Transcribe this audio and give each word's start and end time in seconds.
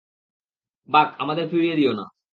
বাক, 0.89 1.07
আমাদের 1.19 1.45
ফিরিয়ে 1.49 1.75
দিও 1.75 1.93
না। 1.93 2.05